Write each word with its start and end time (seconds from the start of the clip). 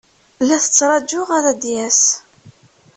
La 0.47 0.57
t-ttṛajuɣ 0.63 1.29
ad 1.37 1.43
d-yas. 1.61 2.01